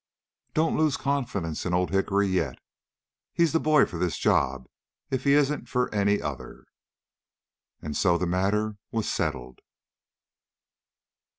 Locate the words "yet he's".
2.27-3.51